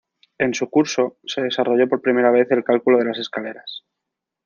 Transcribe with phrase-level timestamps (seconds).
[0.39, 3.83] En su "Curso" se desarrolló por primera vez el cálculo de las escaleras.